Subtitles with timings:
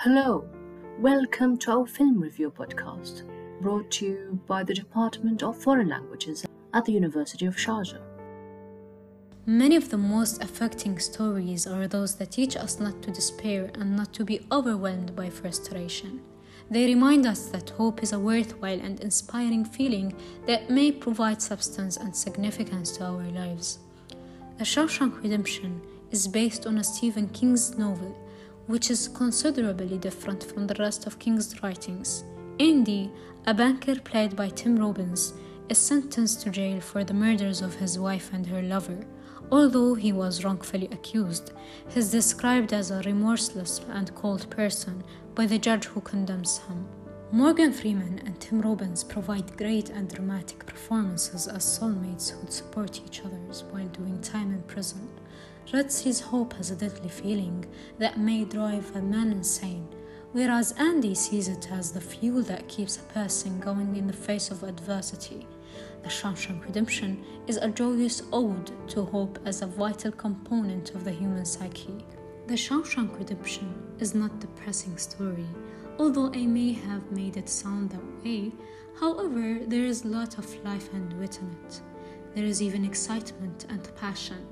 [0.00, 0.44] Hello,
[0.98, 3.22] welcome to our film review podcast,
[3.62, 8.02] brought to you by the Department of Foreign Languages at the University of Sharjah.
[9.46, 13.96] Many of the most affecting stories are those that teach us not to despair and
[13.96, 16.20] not to be overwhelmed by frustration.
[16.70, 20.14] They remind us that hope is a worthwhile and inspiring feeling
[20.46, 23.78] that may provide substance and significance to our lives.
[24.58, 28.14] The Shawshank Redemption is based on a Stephen King's novel
[28.66, 32.24] which is considerably different from the rest of King's writings.
[32.58, 33.10] Andy,
[33.46, 35.34] a banker played by Tim Robbins,
[35.68, 39.06] is sentenced to jail for the murders of his wife and her lover.
[39.50, 41.52] Although he was wrongfully accused,
[41.88, 45.04] he is described as a remorseless and cold person
[45.34, 46.86] by the judge who condemns him.
[47.32, 53.20] Morgan Freeman and Tim Robbins provide great and dramatic performances as soulmates who support each
[53.20, 53.36] other
[53.70, 55.08] while doing time in prison.
[55.88, 57.64] Sees hope as a deadly feeling
[57.98, 59.86] that may drive a man insane,
[60.32, 64.50] whereas Andy sees it as the fuel that keeps a person going in the face
[64.50, 65.46] of adversity.
[66.02, 71.12] The Shawshank Redemption is a joyous ode to hope as a vital component of the
[71.12, 72.04] human psyche.
[72.46, 75.46] The Shawshank Redemption is not a depressing story,
[75.98, 78.52] although I may have made it sound that way.
[78.98, 81.80] However, there is a lot of life and wit in it.
[82.34, 84.46] There is even excitement and passion,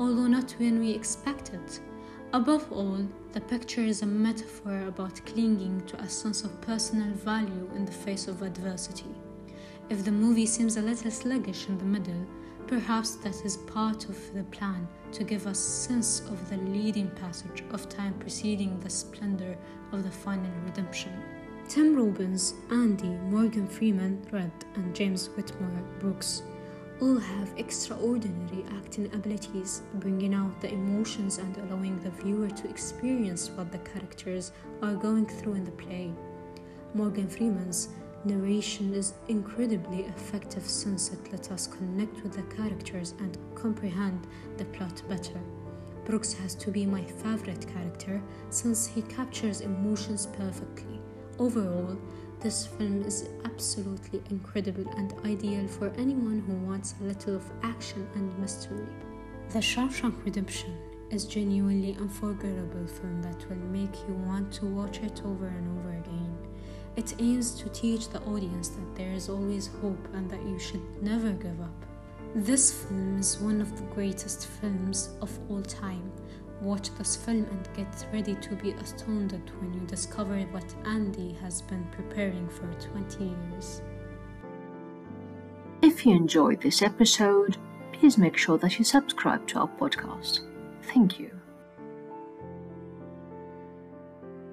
[0.00, 1.78] although not when we expect it.
[2.32, 7.70] Above all, the picture is a metaphor about clinging to a sense of personal value
[7.76, 9.14] in the face of adversity.
[9.90, 12.24] If the movie seems a little sluggish in the middle,
[12.66, 17.62] perhaps that is part of the plan to give us sense of the leading passage
[17.72, 19.54] of time preceding the splendor
[19.92, 21.12] of the final redemption.
[21.68, 26.42] Tim Robbins, Andy, Morgan Freeman, Red, and James Whitmore Brooks
[27.00, 33.50] all have extraordinary acting abilities, bringing out the emotions and allowing the viewer to experience
[33.50, 36.12] what the characters are going through in the play.
[36.92, 37.88] Morgan Freeman's
[38.24, 44.26] narration is incredibly effective since it lets us connect with the characters and comprehend
[44.58, 45.40] the plot better.
[46.04, 51.00] Brooks has to be my favorite character since he captures emotions perfectly.
[51.38, 51.96] Overall,
[52.40, 58.08] this film is absolutely incredible and ideal for anyone who wants a little of action
[58.14, 58.86] and mystery.
[59.50, 60.74] The Shawshank Redemption
[61.10, 65.90] is genuinely unforgettable film that will make you want to watch it over and over
[65.90, 66.38] again.
[66.96, 71.02] It aims to teach the audience that there is always hope and that you should
[71.02, 71.84] never give up.
[72.34, 76.10] This film is one of the greatest films of all time
[76.60, 81.62] Watch this film and get ready to be astounded when you discover what Andy has
[81.62, 83.80] been preparing for 20 years.
[85.80, 87.56] If you enjoyed this episode,
[87.92, 90.40] please make sure that you subscribe to our podcast.
[90.82, 91.39] Thank you.